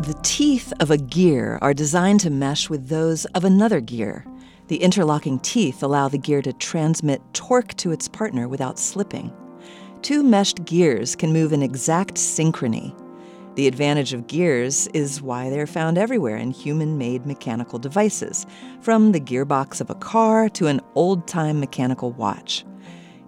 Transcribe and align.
The 0.00 0.18
teeth 0.22 0.72
of 0.80 0.90
a 0.90 0.96
gear 0.96 1.58
are 1.60 1.74
designed 1.74 2.20
to 2.20 2.30
mesh 2.30 2.70
with 2.70 2.88
those 2.88 3.26
of 3.26 3.44
another 3.44 3.82
gear. 3.82 4.24
The 4.68 4.78
interlocking 4.78 5.38
teeth 5.40 5.82
allow 5.82 6.08
the 6.08 6.16
gear 6.16 6.40
to 6.40 6.54
transmit 6.54 7.20
torque 7.34 7.74
to 7.74 7.92
its 7.92 8.08
partner 8.08 8.48
without 8.48 8.78
slipping. 8.78 9.30
Two 10.00 10.22
meshed 10.22 10.64
gears 10.64 11.14
can 11.14 11.34
move 11.34 11.52
in 11.52 11.62
exact 11.62 12.14
synchrony. 12.14 12.98
The 13.56 13.68
advantage 13.68 14.14
of 14.14 14.26
gears 14.26 14.86
is 14.94 15.20
why 15.20 15.50
they're 15.50 15.66
found 15.66 15.98
everywhere 15.98 16.38
in 16.38 16.50
human 16.50 16.96
made 16.96 17.26
mechanical 17.26 17.78
devices, 17.78 18.46
from 18.80 19.12
the 19.12 19.20
gearbox 19.20 19.82
of 19.82 19.90
a 19.90 19.94
car 19.94 20.48
to 20.48 20.68
an 20.68 20.80
old 20.94 21.28
time 21.28 21.60
mechanical 21.60 22.12
watch. 22.12 22.64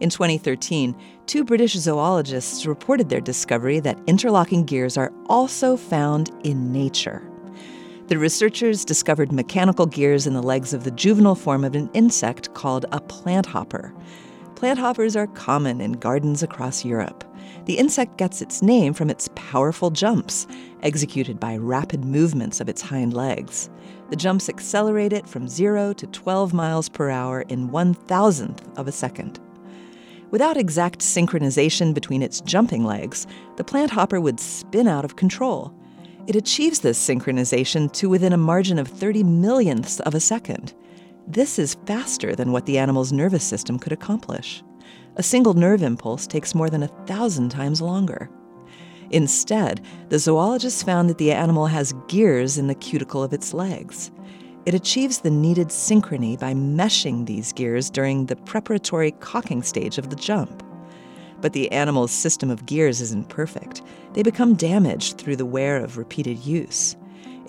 In 0.03 0.11
2013, 0.11 0.97
two 1.27 1.45
British 1.45 1.75
zoologists 1.75 2.67
reported 2.67 3.09
their 3.09 3.21
discovery 3.21 3.79
that 3.79 4.01
interlocking 4.09 4.65
gears 4.65 4.97
are 4.97 5.13
also 5.29 5.77
found 5.77 6.33
in 6.43 6.73
nature. 6.73 7.23
The 8.09 8.19
researchers 8.19 8.85
discovered 8.85 9.31
mechanical 9.31 9.87
gears 9.87 10.27
in 10.27 10.35
the 10.35 10.43
legs 10.43 10.75
of 10.75 10.83
the 10.83 10.91
juvenile 10.91 11.37
form 11.37 11.63
of 11.63 11.77
an 11.77 11.89
insect 11.95 12.53
called 12.53 12.85
a 12.91 13.01
plant 13.01 13.47
hopper. 13.47 13.95
Plant 14.57 14.81
hoppers 14.81 15.15
are 15.15 15.29
common 15.29 15.81
in 15.81 15.93
gardens 15.93 16.43
across 16.43 16.85
Europe. 16.85 17.23
The 17.67 17.79
insect 17.79 18.19
gets 18.19 18.43
its 18.43 18.61
name 18.61 18.95
from 18.95 19.09
its 19.09 19.29
powerful 19.37 19.93
jumps, 19.93 20.49
executed 20.83 21.39
by 21.39 21.57
rapid 21.59 22.05
movements 22.05 22.61
of 22.61 22.69
its 22.69 22.83
hind 22.83 23.15
legs. 23.15 23.71
The 24.11 24.17
jumps 24.17 24.49
accelerate 24.49 25.13
it 25.13 25.29
from 25.29 25.47
0 25.47 25.93
to 25.93 26.09
12 26.09 26.53
miles 26.53 26.89
per 26.89 27.09
hour 27.09 27.43
in 27.43 27.71
one 27.71 27.95
thousandth 27.95 28.67
of 28.77 28.89
a 28.89 28.93
second. 28.93 29.39
Without 30.33 30.57
exact 30.57 31.01
synchronization 31.01 31.93
between 31.93 32.23
its 32.23 32.41
jumping 32.41 32.85
legs, 32.85 33.27
the 33.57 33.65
plant 33.65 33.91
hopper 33.91 34.19
would 34.19 34.41
spin 34.41 34.89
out 34.89 35.05
of 35.05 35.15
control. 35.15 35.75
It 36.27 36.35
achieves 36.35 36.81
this 36.81 36.99
synchronization 36.99 37.93
to 37.93 38.09
within 38.09 38.33
a 38.33 38.39
margin 38.39 38.79
of 38.79 38.89
30 38.89 39.25
millionths 39.25 40.01
of 40.01 40.15
a 40.15 40.21
second. 40.21 40.73
This 41.27 41.59
is 41.59 41.77
faster 41.87 42.35
than 42.35 42.51
what 42.51 42.65
the 42.65 42.79
animal's 42.79 43.13
nervous 43.13 43.45
system 43.45 43.79
could 43.79 43.93
accomplish. 43.93 44.63
A 45.17 45.23
single 45.23 45.53
nerve 45.53 45.83
impulse 45.83 46.27
takes 46.27 46.55
more 46.55 46.71
than 46.71 46.83
a 46.83 46.89
thousand 47.07 47.51
times 47.51 47.83
longer. 47.83 48.31
Instead, 49.11 49.85
the 50.09 50.19
zoologists 50.19 50.83
found 50.83 51.11
that 51.11 51.19
the 51.19 51.33
animal 51.33 51.67
has 51.67 51.93
gears 52.09 52.57
in 52.57 52.69
the 52.69 52.75
cuticle 52.75 53.23
of 53.23 53.35
its 53.35 53.53
legs. 53.53 54.11
It 54.65 54.75
achieves 54.75 55.19
the 55.19 55.31
needed 55.31 55.69
synchrony 55.69 56.39
by 56.39 56.55
meshing 56.55 57.27
these 57.27 57.53
gears 57.53 57.91
during 57.91 58.27
the 58.27 58.37
preparatory 58.37 59.11
cocking 59.11 59.61
stage 59.61 59.99
of 59.99 60.09
the 60.09 60.15
jump. 60.15 60.63
But 61.41 61.53
the 61.53 61.71
animal's 61.73 62.13
system 62.13 62.49
of 62.49 62.65
gears 62.65 63.01
isn't 63.01 63.29
perfect. 63.29 63.83
They 64.13 64.23
become 64.23 64.55
damaged 64.55 65.19
through 65.19 65.35
the 65.35 65.45
wear 65.45 65.79
of 65.79 65.99
repeated 65.99 66.39
use. 66.47 66.95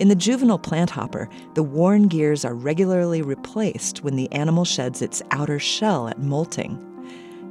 In 0.00 0.08
the 0.08 0.16
juvenile 0.16 0.58
plant 0.58 0.90
hopper, 0.90 1.28
the 1.54 1.62
worn 1.62 2.08
gears 2.08 2.44
are 2.44 2.54
regularly 2.54 3.22
replaced 3.22 4.02
when 4.02 4.16
the 4.16 4.30
animal 4.32 4.64
sheds 4.64 5.00
its 5.00 5.22
outer 5.30 5.60
shell 5.60 6.08
at 6.08 6.18
molting. 6.18 6.80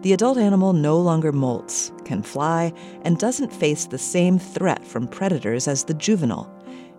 The 0.02 0.11
adult 0.11 0.38
animal 0.38 0.73
no 0.73 1.00
longer 1.00 1.31
molts, 1.31 1.89
can 2.03 2.22
fly, 2.22 2.73
and 3.03 3.17
doesn't 3.17 3.53
face 3.53 3.86
the 3.86 3.97
same 3.97 4.38
threat 4.38 4.86
from 4.86 5.08
predators 5.08 5.69
as 5.69 5.86
the 5.86 5.94
juvenile 5.94 6.53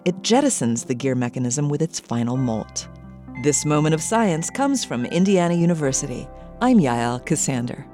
it 0.05 0.21
jettisons 0.23 0.87
the 0.87 0.95
gear 0.95 1.15
mechanism 1.15 1.69
with 1.69 1.83
its 1.83 1.99
final 1.99 2.37
molt. 2.37 2.89
This 3.43 3.65
moment 3.65 3.95
of 3.95 4.03
science 4.03 4.51
comes 4.51 4.85
from 4.85 5.07
Indiana 5.07 5.55
University. 5.55 6.29
I'm 6.61 6.79
Yael 6.79 7.25
Ksander. 7.25 7.85